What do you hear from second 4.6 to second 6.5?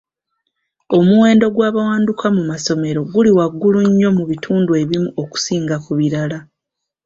ebimu okusinga ku birala.